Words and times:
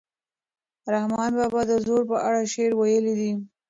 رحمان 0.93 1.31
بابا 1.37 1.61
د 1.71 1.73
زور 1.85 2.01
په 2.11 2.17
اړه 2.27 2.41
شعر 2.53 2.71
ویلی 2.75 3.13
دی. 3.19 3.31